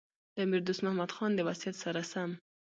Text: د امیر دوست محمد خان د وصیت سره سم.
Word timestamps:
د 0.33 0.35
امیر 0.43 0.61
دوست 0.67 0.81
محمد 0.83 1.11
خان 1.15 1.31
د 1.35 1.39
وصیت 1.47 1.75
سره 1.83 2.01
سم. 2.11 2.29